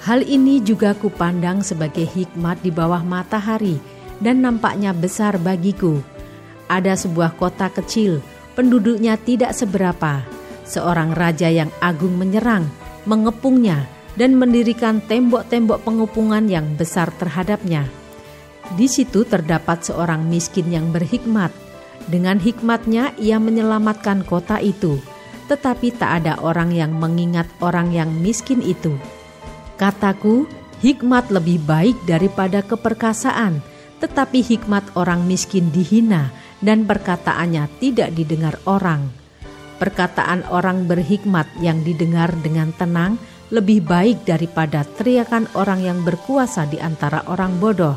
Hal 0.00 0.24
ini 0.24 0.64
juga 0.64 0.96
kupandang 0.96 1.60
sebagai 1.60 2.08
hikmat 2.08 2.64
di 2.64 2.72
bawah 2.72 3.04
matahari 3.04 3.76
dan 4.16 4.40
nampaknya 4.40 4.96
besar 4.96 5.36
bagiku. 5.36 6.00
Ada 6.72 6.96
sebuah 6.96 7.36
kota 7.36 7.68
kecil, 7.68 8.24
penduduknya 8.56 9.20
tidak 9.20 9.52
seberapa. 9.52 10.24
Seorang 10.64 11.12
raja 11.12 11.52
yang 11.52 11.68
agung 11.84 12.16
menyerang, 12.16 12.64
mengepungnya, 13.04 13.84
dan 14.16 14.40
mendirikan 14.40 15.04
tembok-tembok 15.04 15.84
pengupungan 15.84 16.48
yang 16.48 16.78
besar 16.80 17.12
terhadapnya. 17.20 17.84
Di 18.72 18.86
situ 18.86 19.28
terdapat 19.28 19.84
seorang 19.84 20.24
miskin 20.24 20.70
yang 20.72 20.94
berhikmat. 20.94 21.52
Dengan 22.08 22.40
hikmatnya 22.40 23.12
ia 23.20 23.36
menyelamatkan 23.36 24.24
kota 24.24 24.62
itu, 24.62 24.96
tetapi 25.50 25.92
tak 25.92 26.24
ada 26.24 26.40
orang 26.40 26.72
yang 26.72 26.94
mengingat 26.96 27.50
orang 27.60 27.92
yang 27.92 28.08
miskin 28.08 28.64
itu. 28.64 28.96
Kataku, 29.80 30.44
hikmat 30.84 31.32
lebih 31.32 31.56
baik 31.64 31.96
daripada 32.04 32.60
keperkasaan, 32.60 33.64
tetapi 33.96 34.44
hikmat 34.44 34.84
orang 34.92 35.24
miskin 35.24 35.72
dihina 35.72 36.28
dan 36.60 36.84
perkataannya 36.84 37.64
tidak 37.80 38.12
didengar 38.12 38.60
orang. 38.68 39.08
Perkataan 39.80 40.44
orang 40.52 40.84
berhikmat 40.84 41.48
yang 41.64 41.80
didengar 41.80 42.28
dengan 42.44 42.76
tenang 42.76 43.16
lebih 43.48 43.80
baik 43.80 44.28
daripada 44.28 44.84
teriakan 44.84 45.48
orang 45.56 45.80
yang 45.80 46.04
berkuasa 46.04 46.68
di 46.68 46.76
antara 46.76 47.24
orang 47.24 47.56
bodoh. 47.56 47.96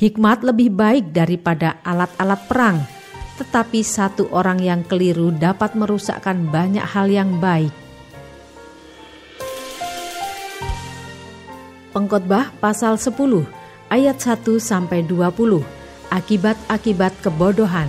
Hikmat 0.00 0.40
lebih 0.40 0.72
baik 0.72 1.12
daripada 1.12 1.76
alat-alat 1.84 2.40
perang, 2.48 2.80
tetapi 3.36 3.84
satu 3.84 4.32
orang 4.32 4.64
yang 4.64 4.80
keliru 4.88 5.28
dapat 5.28 5.76
merusakkan 5.76 6.48
banyak 6.48 6.88
hal 6.88 7.12
yang 7.12 7.36
baik. 7.36 7.81
Pengkhotbah 11.92 12.56
pasal 12.60 12.96
10 12.96 13.14
ayat 13.92 14.16
1 14.16 14.58
sampai 14.58 15.04
20. 15.04 15.62
Akibat-akibat 16.12 17.12
kebodohan. 17.24 17.88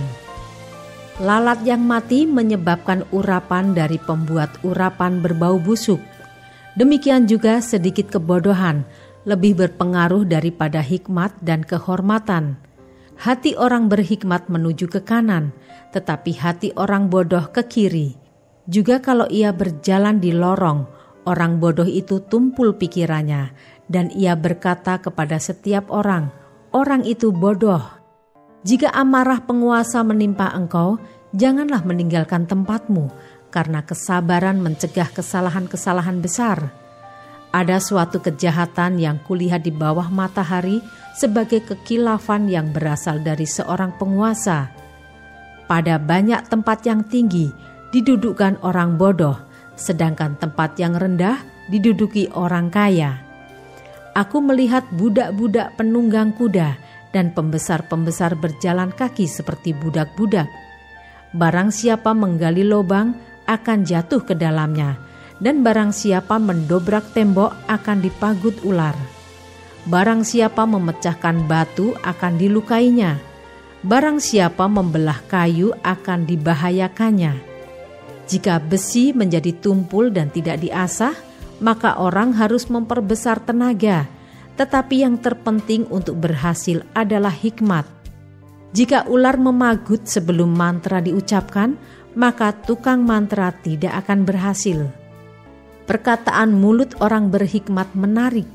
Lalat 1.20 1.60
yang 1.64 1.84
mati 1.84 2.24
menyebabkan 2.28 3.04
urapan 3.12 3.76
dari 3.76 4.00
pembuat 4.00 4.50
urapan 4.64 5.20
berbau 5.20 5.60
busuk 5.60 6.00
Demikian 6.74 7.30
juga 7.30 7.62
sedikit 7.62 8.10
kebodohan 8.10 8.82
lebih 9.22 9.54
berpengaruh 9.54 10.26
daripada 10.26 10.82
hikmat 10.82 11.30
dan 11.38 11.62
kehormatan. 11.62 12.58
Hati 13.14 13.54
orang 13.54 13.86
berhikmat 13.86 14.50
menuju 14.50 14.90
ke 14.90 14.98
kanan, 15.06 15.54
tetapi 15.94 16.34
hati 16.34 16.74
orang 16.74 17.06
bodoh 17.06 17.46
ke 17.54 17.62
kiri. 17.70 18.18
Juga 18.66 18.98
kalau 18.98 19.30
ia 19.30 19.54
berjalan 19.54 20.18
di 20.18 20.34
lorong, 20.34 20.90
orang 21.30 21.62
bodoh 21.62 21.86
itu 21.86 22.18
tumpul 22.26 22.74
pikirannya, 22.74 23.54
dan 23.88 24.08
ia 24.12 24.36
berkata 24.38 25.00
kepada 25.00 25.36
setiap 25.36 25.92
orang, 25.92 26.32
"Orang 26.72 27.04
itu 27.04 27.30
bodoh." 27.30 27.82
Jika 28.64 28.88
amarah 28.96 29.44
penguasa 29.44 30.00
menimpa 30.00 30.48
engkau, 30.56 30.96
janganlah 31.36 31.84
meninggalkan 31.84 32.48
tempatmu 32.48 33.12
karena 33.52 33.84
kesabaran 33.84 34.58
mencegah 34.58 35.12
kesalahan-kesalahan 35.12 36.18
besar. 36.24 36.72
Ada 37.54 37.78
suatu 37.78 38.18
kejahatan 38.18 38.98
yang 38.98 39.22
kulihat 39.22 39.62
di 39.62 39.70
bawah 39.70 40.10
matahari 40.10 40.82
sebagai 41.14 41.62
kekilafan 41.62 42.50
yang 42.50 42.74
berasal 42.74 43.22
dari 43.22 43.46
seorang 43.46 43.94
penguasa. 43.94 44.74
pada 45.64 45.96
banyak 45.96 46.44
tempat 46.52 46.84
yang 46.84 47.00
tinggi 47.08 47.48
didudukkan 47.88 48.60
orang 48.60 49.00
bodoh, 49.00 49.38
sedangkan 49.80 50.36
tempat 50.36 50.76
yang 50.76 50.92
rendah 50.92 51.40
diduduki 51.72 52.28
orang 52.36 52.68
kaya. 52.68 53.22
Aku 54.14 54.38
melihat 54.38 54.86
budak-budak 54.94 55.74
penunggang 55.74 56.30
kuda 56.30 56.78
dan 57.10 57.34
pembesar-pembesar 57.34 58.38
berjalan 58.38 58.94
kaki 58.94 59.26
seperti 59.26 59.74
budak-budak. 59.74 60.46
Barang 61.34 61.74
siapa 61.74 62.14
menggali 62.14 62.62
lubang 62.62 63.18
akan 63.50 63.82
jatuh 63.82 64.22
ke 64.22 64.38
dalamnya, 64.38 64.94
dan 65.42 65.66
barang 65.66 65.90
siapa 65.90 66.38
mendobrak 66.38 67.10
tembok 67.10 67.58
akan 67.66 67.98
dipagut 68.06 68.54
ular. 68.62 68.94
Barang 69.90 70.22
siapa 70.22 70.62
memecahkan 70.62 71.50
batu 71.50 71.98
akan 72.06 72.38
dilukainya. 72.38 73.18
Barang 73.82 74.22
siapa 74.22 74.70
membelah 74.70 75.20
kayu 75.26 75.74
akan 75.82 76.24
dibahayakannya. 76.24 77.34
Jika 78.24 78.62
besi 78.62 79.12
menjadi 79.12 79.52
tumpul 79.58 80.08
dan 80.08 80.32
tidak 80.32 80.62
diasah, 80.64 81.12
maka 81.58 81.98
orang 81.98 82.34
harus 82.34 82.66
memperbesar 82.70 83.42
tenaga, 83.42 84.06
tetapi 84.54 85.02
yang 85.02 85.18
terpenting 85.18 85.86
untuk 85.90 86.18
berhasil 86.18 86.82
adalah 86.94 87.34
hikmat. 87.34 87.86
Jika 88.74 89.06
ular 89.06 89.38
memagut 89.38 90.06
sebelum 90.06 90.50
mantra 90.50 90.98
diucapkan, 90.98 91.78
maka 92.18 92.54
tukang 92.54 93.02
mantra 93.06 93.54
tidak 93.54 94.06
akan 94.06 94.26
berhasil. 94.26 94.90
Perkataan 95.84 96.54
mulut 96.54 96.96
orang 96.98 97.30
berhikmat 97.30 97.92
menarik, 97.94 98.46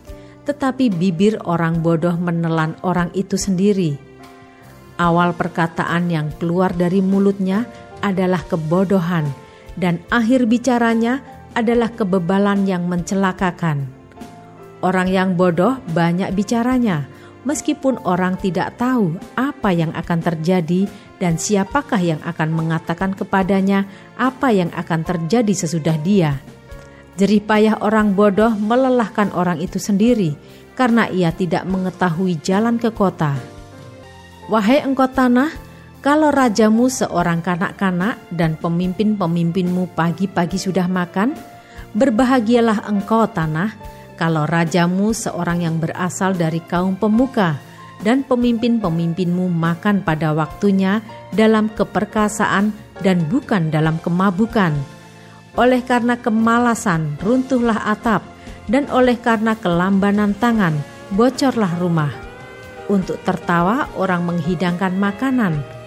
tetapi 0.44 0.91
bibir 0.91 1.39
orang 1.46 1.79
bodoh 1.79 2.15
menelan 2.20 2.75
orang 2.84 3.13
itu 3.15 3.38
sendiri. 3.39 3.96
Awal 5.00 5.32
perkataan 5.38 6.12
yang 6.12 6.27
keluar 6.36 6.75
dari 6.75 7.00
mulutnya 7.00 7.63
adalah 8.03 8.44
kebodohan, 8.44 9.29
dan 9.79 10.03
akhir 10.12 10.51
bicaranya 10.51 11.24
adalah 11.60 11.92
kebebalan 11.92 12.63
yang 12.63 12.88
mencelakakan. 12.88 13.88
Orang 14.80 15.12
yang 15.12 15.36
bodoh 15.36 15.75
banyak 15.92 16.32
bicaranya, 16.32 17.04
meskipun 17.44 18.00
orang 18.08 18.39
tidak 18.39 18.80
tahu 18.80 19.16
apa 19.36 19.75
yang 19.75 19.92
akan 19.92 20.20
terjadi 20.24 20.88
dan 21.20 21.36
siapakah 21.36 22.00
yang 22.00 22.22
akan 22.24 22.56
mengatakan 22.56 23.12
kepadanya 23.12 23.84
apa 24.16 24.56
yang 24.56 24.72
akan 24.72 25.04
terjadi 25.04 25.51
sesudah 25.51 26.00
dia. 26.00 26.39
Jerih 27.20 27.44
payah 27.44 27.75
orang 27.84 28.16
bodoh 28.16 28.56
melelahkan 28.56 29.36
orang 29.36 29.60
itu 29.60 29.75
sendiri 29.75 30.39
karena 30.80 31.12
ia 31.12 31.36
tidak 31.36 31.68
mengetahui 31.68 32.39
jalan 32.39 32.80
ke 32.80 32.88
kota. 32.96 33.36
Wahai 34.48 34.80
engkau 34.80 35.12
tanah, 35.12 35.51
kalau 36.00 36.32
rajamu 36.32 36.88
seorang 36.88 37.44
kanak-kanak 37.44 38.15
dan 38.32 38.56
pemimpin-pemimpinmu 38.56 39.91
pagi-pagi 40.00 40.56
sudah 40.56 40.88
makan, 40.88 41.36
berbahagialah 41.91 42.88
engkau 42.88 43.27
tanah 43.27 43.75
kalau 44.15 44.48
rajamu 44.48 45.12
seorang 45.12 45.68
yang 45.68 45.75
berasal 45.79 46.32
dari 46.32 46.63
kaum 46.63 46.96
pemuka 46.96 47.60
dan 48.00 48.24
pemimpin-pemimpinmu 48.24 49.51
makan 49.51 50.00
pada 50.08 50.32
waktunya 50.32 51.03
dalam 51.36 51.68
keperkasaan 51.68 52.72
dan 53.03 53.27
bukan 53.27 53.68
dalam 53.68 54.00
kemabukan. 54.00 54.72
Oleh 55.60 55.84
karena 55.84 56.15
kemalasan 56.15 57.20
runtuhlah 57.20 57.91
atap 57.91 58.24
dan 58.72 58.88
oleh 58.88 59.20
karena 59.20 59.60
kelambanan 59.60 60.32
tangan 60.39 60.79
bocorlah 61.12 61.75
rumah. 61.75 62.13
Untuk 62.88 63.22
tertawa 63.22 63.91
orang 64.00 64.25
menghidangkan 64.25 64.96
makanan, 64.98 65.78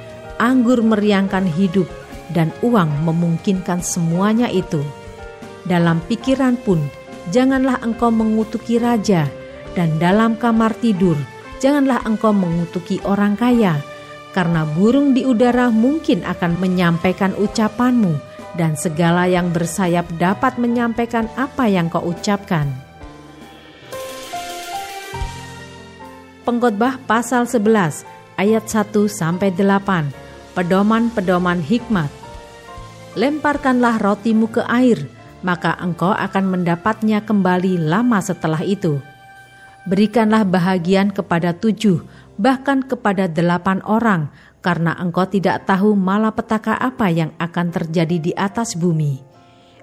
anggur 0.42 0.82
meriangkan 0.82 1.46
hidup, 1.46 1.86
dan 2.34 2.50
uang 2.66 3.06
memungkinkan 3.06 3.78
semuanya 3.78 4.50
itu. 4.50 4.82
Dalam 5.62 6.02
pikiran 6.10 6.58
pun, 6.58 6.82
janganlah 7.30 7.78
engkau 7.86 8.10
mengutuki 8.10 8.82
raja, 8.82 9.30
dan 9.78 10.02
dalam 10.02 10.34
kamar 10.34 10.74
tidur, 10.82 11.14
janganlah 11.62 12.02
engkau 12.02 12.34
mengutuki 12.34 12.98
orang 13.06 13.38
kaya, 13.38 13.78
karena 14.34 14.66
burung 14.66 15.14
di 15.14 15.22
udara 15.22 15.70
mungkin 15.70 16.26
akan 16.26 16.58
menyampaikan 16.58 17.38
ucapanmu, 17.38 18.18
dan 18.58 18.74
segala 18.74 19.30
yang 19.30 19.54
bersayap 19.54 20.04
dapat 20.18 20.58
menyampaikan 20.58 21.30
apa 21.38 21.70
yang 21.70 21.86
kau 21.86 22.02
ucapkan. 22.02 22.68
Pengkhotbah 26.42 26.98
pasal 27.06 27.46
11 27.46 28.02
ayat 28.34 28.66
1 28.66 28.90
sampai 29.06 29.54
8 29.54 30.21
pedoman-pedoman 30.52 31.60
hikmat. 31.64 32.08
Lemparkanlah 33.12 34.00
rotimu 34.00 34.48
ke 34.48 34.64
air, 34.68 35.08
maka 35.44 35.76
engkau 35.80 36.12
akan 36.12 36.44
mendapatnya 36.48 37.20
kembali 37.24 37.76
lama 37.76 38.20
setelah 38.24 38.64
itu. 38.64 39.00
Berikanlah 39.84 40.46
bahagian 40.46 41.10
kepada 41.10 41.52
tujuh, 41.52 42.00
bahkan 42.40 42.80
kepada 42.80 43.28
delapan 43.28 43.82
orang, 43.84 44.30
karena 44.62 44.96
engkau 44.96 45.26
tidak 45.26 45.66
tahu 45.68 45.98
malapetaka 45.98 46.78
apa 46.78 47.10
yang 47.10 47.34
akan 47.36 47.74
terjadi 47.74 48.16
di 48.30 48.32
atas 48.32 48.78
bumi. 48.78 49.20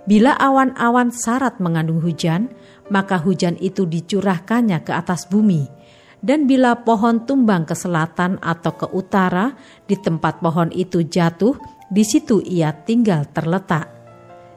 Bila 0.07 0.33
awan-awan 0.39 1.13
syarat 1.13 1.61
mengandung 1.61 2.01
hujan, 2.01 2.49
maka 2.89 3.21
hujan 3.21 3.59
itu 3.61 3.85
dicurahkannya 3.85 4.81
ke 4.81 4.89
atas 4.95 5.29
bumi 5.29 5.78
dan 6.19 6.47
bila 6.47 6.83
pohon 6.83 7.23
tumbang 7.23 7.63
ke 7.63 7.75
selatan 7.75 8.39
atau 8.43 8.75
ke 8.75 8.87
utara, 8.91 9.55
di 9.87 9.95
tempat 9.95 10.43
pohon 10.43 10.67
itu 10.75 11.03
jatuh, 11.07 11.55
di 11.87 12.03
situ 12.03 12.43
ia 12.43 12.75
tinggal 12.75 13.23
terletak. 13.31 13.87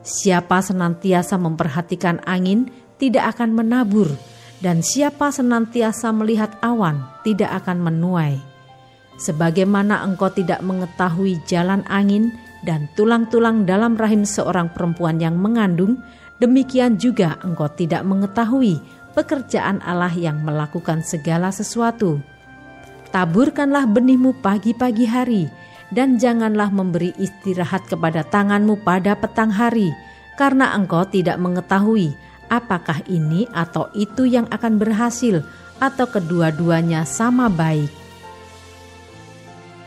Siapa 0.02 0.58
senantiasa 0.58 1.38
memperhatikan 1.38 2.18
angin 2.26 2.66
tidak 2.98 3.38
akan 3.38 3.54
menabur, 3.54 4.10
dan 4.58 4.82
siapa 4.82 5.30
senantiasa 5.30 6.10
melihat 6.10 6.58
awan 6.62 7.06
tidak 7.22 7.62
akan 7.62 7.78
menuai. 7.78 8.42
Sebagaimana 9.22 10.02
engkau 10.02 10.34
tidak 10.34 10.58
mengetahui 10.66 11.38
jalan 11.46 11.86
angin 11.86 12.34
dan 12.66 12.90
tulang-tulang 12.98 13.62
dalam 13.62 13.94
rahim 13.94 14.26
seorang 14.26 14.70
perempuan 14.74 15.22
yang 15.22 15.38
mengandung, 15.38 16.02
demikian 16.42 16.98
juga 16.98 17.38
engkau 17.46 17.70
tidak 17.70 18.02
mengetahui 18.02 18.82
pekerjaan 19.12 19.80
Allah 19.84 20.12
yang 20.12 20.40
melakukan 20.44 21.04
segala 21.04 21.52
sesuatu. 21.52 22.20
Taburkanlah 23.12 23.84
benihmu 23.84 24.40
pagi-pagi 24.40 25.04
hari, 25.04 25.44
dan 25.92 26.16
janganlah 26.16 26.72
memberi 26.72 27.12
istirahat 27.20 27.84
kepada 27.84 28.24
tanganmu 28.24 28.80
pada 28.80 29.12
petang 29.12 29.52
hari, 29.52 29.92
karena 30.40 30.72
engkau 30.72 31.04
tidak 31.04 31.36
mengetahui 31.36 32.16
apakah 32.48 33.00
ini 33.08 33.48
atau 33.52 33.88
itu 33.92 34.28
yang 34.28 34.48
akan 34.48 34.80
berhasil, 34.80 35.44
atau 35.80 36.06
kedua-duanya 36.08 37.04
sama 37.08 37.52
baik. 37.52 37.88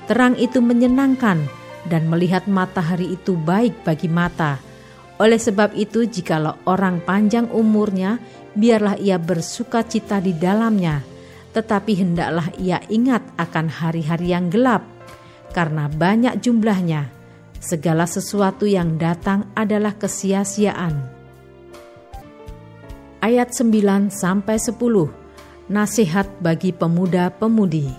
Terang 0.06 0.38
itu 0.38 0.62
menyenangkan, 0.62 1.46
dan 1.90 2.10
melihat 2.10 2.46
matahari 2.46 3.18
itu 3.18 3.38
baik 3.38 3.86
bagi 3.86 4.10
mata. 4.10 4.62
Oleh 5.18 5.40
sebab 5.40 5.74
itu, 5.74 6.06
jikalau 6.06 6.58
orang 6.66 7.02
panjang 7.02 7.50
umurnya, 7.50 8.22
biarlah 8.56 8.96
ia 8.98 9.20
bersuka 9.20 9.84
cita 9.84 10.24
di 10.24 10.32
dalamnya, 10.32 11.04
tetapi 11.52 11.94
hendaklah 11.96 12.50
ia 12.60 12.80
ingat 12.88 13.22
akan 13.36 13.68
hari-hari 13.68 14.32
yang 14.32 14.48
gelap, 14.48 14.84
karena 15.52 15.92
banyak 15.92 16.40
jumlahnya. 16.40 17.12
Segala 17.60 18.06
sesuatu 18.06 18.70
yang 18.70 19.00
datang 19.00 19.50
adalah 19.58 19.96
kesia-siaan. 19.98 21.02
Ayat 23.24 23.58
9 23.58 24.14
sampai 24.14 24.62
10. 24.62 24.78
Nasihat 25.66 26.30
bagi 26.38 26.70
pemuda-pemudi. 26.70 27.90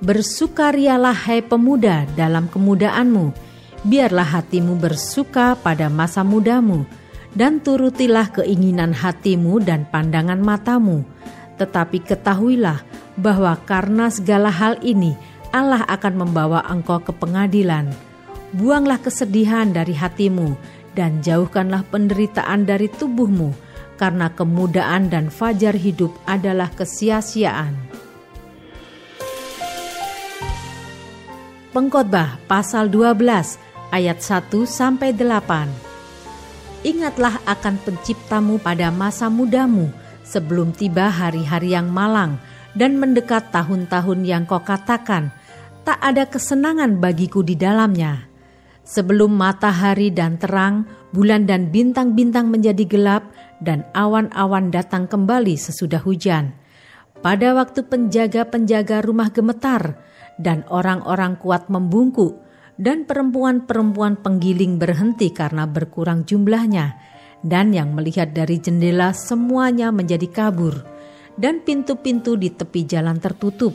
Bersukarialah 0.00 1.12
hai 1.28 1.44
pemuda 1.44 2.08
dalam 2.16 2.48
kemudaanmu, 2.48 3.36
biarlah 3.84 4.40
hatimu 4.40 4.80
bersuka 4.80 5.52
pada 5.60 5.92
masa 5.92 6.24
mudamu 6.24 6.88
dan 7.36 7.60
turutilah 7.60 8.32
keinginan 8.32 8.96
hatimu 8.96 9.60
dan 9.60 9.84
pandangan 9.86 10.40
matamu. 10.40 11.04
Tetapi 11.60 12.02
ketahuilah 12.02 12.82
bahwa 13.20 13.52
karena 13.68 14.08
segala 14.08 14.48
hal 14.48 14.80
ini 14.80 15.12
Allah 15.52 15.84
akan 15.84 16.26
membawa 16.26 16.64
engkau 16.66 17.00
ke 17.04 17.12
pengadilan. 17.12 17.92
Buanglah 18.56 18.98
kesedihan 18.98 19.68
dari 19.68 19.92
hatimu 19.92 20.56
dan 20.96 21.20
jauhkanlah 21.20 21.84
penderitaan 21.92 22.64
dari 22.64 22.88
tubuhmu, 22.88 23.52
karena 24.00 24.32
kemudaan 24.32 25.12
dan 25.12 25.28
fajar 25.28 25.76
hidup 25.76 26.12
adalah 26.24 26.72
kesia-siaan. 26.72 27.76
Pengkhotbah 31.76 32.40
pasal 32.48 32.88
12 32.88 33.60
ayat 33.92 34.18
1 34.24 34.64
sampai 34.64 35.12
8 35.12 35.85
ingatlah 36.86 37.42
akan 37.50 37.82
penciptamu 37.82 38.62
pada 38.62 38.94
masa 38.94 39.26
mudamu, 39.26 39.90
sebelum 40.22 40.70
tiba 40.70 41.10
hari-hari 41.10 41.74
yang 41.74 41.90
malang 41.90 42.38
dan 42.78 42.94
mendekat 42.94 43.50
tahun-tahun 43.50 44.22
yang 44.22 44.46
kau 44.46 44.62
katakan, 44.62 45.34
tak 45.82 45.98
ada 45.98 46.30
kesenangan 46.30 47.02
bagiku 47.02 47.42
di 47.42 47.58
dalamnya. 47.58 48.30
Sebelum 48.86 49.34
matahari 49.34 50.14
dan 50.14 50.38
terang, 50.38 50.86
bulan 51.10 51.42
dan 51.50 51.74
bintang-bintang 51.74 52.46
menjadi 52.46 52.86
gelap, 52.86 53.26
dan 53.58 53.82
awan-awan 53.96 54.70
datang 54.70 55.10
kembali 55.10 55.58
sesudah 55.58 55.98
hujan. 56.06 56.54
Pada 57.18 57.56
waktu 57.56 57.82
penjaga-penjaga 57.82 59.02
rumah 59.02 59.34
gemetar, 59.34 59.98
dan 60.38 60.62
orang-orang 60.70 61.34
kuat 61.40 61.66
membungkuk, 61.66 62.45
dan 62.76 63.08
perempuan-perempuan 63.08 64.20
penggiling 64.20 64.76
berhenti 64.76 65.32
karena 65.32 65.64
berkurang 65.64 66.28
jumlahnya, 66.28 66.96
dan 67.40 67.72
yang 67.72 67.96
melihat 67.96 68.32
dari 68.32 68.60
jendela 68.60 69.16
semuanya 69.16 69.92
menjadi 69.92 70.28
kabur, 70.28 70.84
dan 71.36 71.64
pintu-pintu 71.64 72.36
di 72.36 72.52
tepi 72.52 72.84
jalan 72.84 73.16
tertutup, 73.20 73.72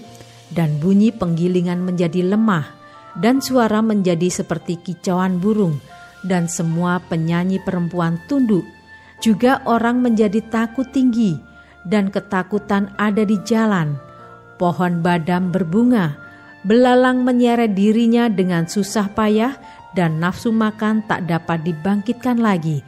dan 0.53 0.77
bunyi 0.81 1.09
penggilingan 1.13 1.81
menjadi 1.81 2.25
lemah. 2.25 2.81
Dan 3.11 3.43
suara 3.43 3.83
menjadi 3.83 4.31
seperti 4.31 4.79
kicauan 4.79 5.43
burung, 5.43 5.83
dan 6.23 6.47
semua 6.47 7.03
penyanyi 7.11 7.59
perempuan 7.59 8.15
tunduk. 8.31 8.63
Juga 9.19 9.59
orang 9.67 9.99
menjadi 9.99 10.39
takut 10.47 10.87
tinggi, 10.95 11.35
dan 11.83 12.07
ketakutan 12.07 12.87
ada 12.95 13.27
di 13.27 13.35
jalan. 13.43 13.99
Pohon 14.55 15.03
badam 15.03 15.51
berbunga, 15.51 16.20
belalang 16.61 17.25
menyeret 17.25 17.73
dirinya 17.73 18.29
dengan 18.29 18.69
susah 18.69 19.09
payah, 19.13 19.57
dan 19.91 20.23
nafsu 20.23 20.55
makan 20.55 21.03
tak 21.03 21.27
dapat 21.27 21.67
dibangkitkan 21.67 22.39
lagi, 22.39 22.79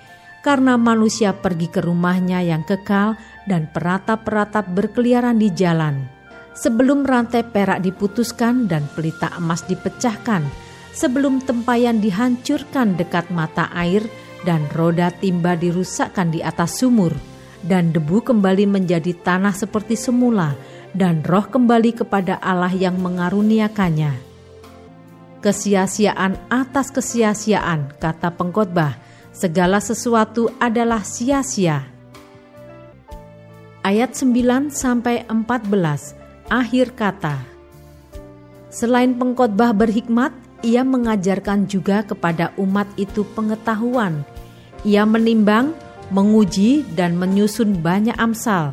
karena 0.45 0.79
manusia 0.79 1.35
pergi 1.35 1.67
ke 1.67 1.83
rumahnya 1.83 2.39
yang 2.43 2.63
kekal, 2.63 3.19
dan 3.43 3.67
peratap-peratap 3.71 4.71
berkeliaran 4.71 5.35
di 5.35 5.51
jalan. 5.51 6.07
Sebelum 6.53 7.03
rantai 7.03 7.43
perak 7.43 7.81
diputuskan 7.81 8.69
dan 8.69 8.85
pelita 8.93 9.33
emas 9.35 9.65
dipecahkan, 9.65 10.45
sebelum 10.93 11.41
tempayan 11.41 11.97
dihancurkan 11.97 12.93
dekat 12.93 13.27
mata 13.33 13.67
air 13.73 14.05
dan 14.45 14.63
roda 14.77 15.09
timba 15.09 15.57
dirusakkan 15.57 16.29
di 16.29 16.45
atas 16.45 16.77
sumur, 16.79 17.11
dan 17.65 17.89
debu 17.95 18.21
kembali 18.21 18.69
menjadi 18.69 19.15
tanah 19.23 19.55
seperti 19.55 19.97
semula, 19.97 20.53
dan 20.93 21.25
roh 21.25 21.45
kembali 21.49 21.97
kepada 21.97 22.37
Allah 22.37 22.71
yang 22.71 23.01
mengaruniakannya. 23.01 24.13
Kesia-siaan 25.43 26.39
atas 26.47 26.87
kesia-siaan, 26.93 27.99
kata 27.99 28.31
pengkhotbah, 28.31 28.95
segala 29.35 29.83
sesuatu 29.83 30.47
adalah 30.61 31.03
sia-sia. 31.03 31.83
Ayat 33.83 34.15
9 34.15 34.71
sampai 34.71 35.27
14 35.27 36.15
akhir 36.47 36.95
kata. 36.95 37.43
Selain 38.71 39.11
pengkhotbah 39.11 39.75
berhikmat, 39.75 40.31
ia 40.63 40.87
mengajarkan 40.87 41.67
juga 41.67 42.07
kepada 42.07 42.55
umat 42.55 42.87
itu 42.95 43.27
pengetahuan. 43.35 44.23
Ia 44.87 45.03
menimbang, 45.03 45.75
menguji, 46.07 46.87
dan 46.95 47.19
menyusun 47.19 47.83
banyak 47.83 48.15
amsal. 48.15 48.71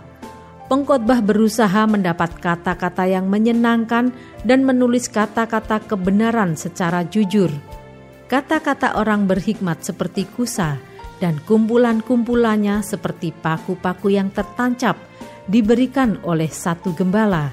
Pengkhotbah 0.70 1.18
berusaha 1.18 1.82
mendapat 1.90 2.30
kata-kata 2.38 3.02
yang 3.02 3.26
menyenangkan 3.26 4.14
dan 4.46 4.62
menulis 4.62 5.10
kata-kata 5.10 5.82
kebenaran 5.82 6.54
secara 6.54 7.02
jujur. 7.02 7.50
Kata-kata 8.30 8.94
orang 8.94 9.26
berhikmat 9.26 9.82
seperti 9.82 10.30
kusa 10.30 10.78
dan 11.18 11.42
kumpulan-kumpulannya 11.42 12.86
seperti 12.86 13.34
paku-paku 13.34 14.14
yang 14.14 14.30
tertancap 14.30 14.94
diberikan 15.50 16.22
oleh 16.22 16.46
satu 16.46 16.94
gembala. 16.94 17.50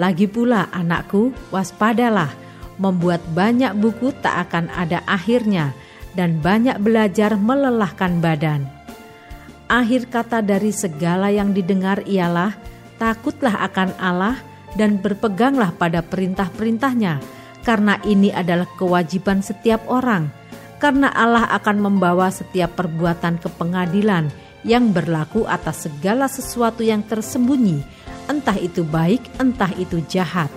Lagi 0.00 0.24
pula 0.24 0.72
anakku, 0.72 1.36
waspadalah, 1.52 2.32
membuat 2.80 3.20
banyak 3.36 3.76
buku 3.76 4.16
tak 4.24 4.48
akan 4.48 4.72
ada 4.72 5.04
akhirnya 5.04 5.76
dan 6.16 6.40
banyak 6.40 6.80
belajar 6.80 7.36
melelahkan 7.36 8.24
badan. 8.24 8.77
Akhir 9.68 10.08
kata 10.08 10.40
dari 10.40 10.72
segala 10.72 11.28
yang 11.28 11.52
didengar 11.52 12.00
ialah 12.08 12.56
takutlah 12.96 13.52
akan 13.68 13.92
Allah 14.00 14.40
dan 14.80 14.96
berpeganglah 14.96 15.76
pada 15.76 16.00
perintah-perintahnya, 16.00 17.20
karena 17.68 18.00
ini 18.08 18.32
adalah 18.32 18.64
kewajiban 18.80 19.44
setiap 19.44 19.84
orang, 19.84 20.32
karena 20.80 21.12
Allah 21.12 21.44
akan 21.52 21.84
membawa 21.84 22.32
setiap 22.32 22.80
perbuatan 22.80 23.36
ke 23.44 23.52
pengadilan 23.60 24.32
yang 24.64 24.88
berlaku 24.88 25.44
atas 25.44 25.84
segala 25.84 26.32
sesuatu 26.32 26.80
yang 26.80 27.04
tersembunyi, 27.04 27.84
entah 28.24 28.56
itu 28.56 28.88
baik, 28.88 29.20
entah 29.36 29.70
itu 29.76 30.00
jahat. 30.08 30.48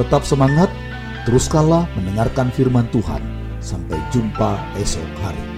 Tetap 0.00 0.24
semangat, 0.24 0.72
teruskanlah 1.28 1.84
mendengarkan 1.92 2.48
firman 2.56 2.88
Tuhan. 2.88 3.20
Sampai 3.58 3.98
jumpa 4.14 4.54
esok 4.78 5.12
hari. 5.18 5.57